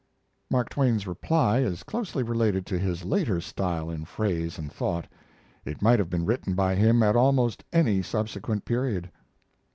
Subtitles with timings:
[0.49, 5.05] Mark Twain's reply is closely related to his later style in phrase and thought.
[5.63, 9.11] It might have been written by him at almost any subsequent period.